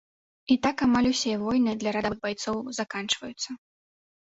[0.53, 3.49] І так амаль усе войны для радавых байцоў заканчваюцца.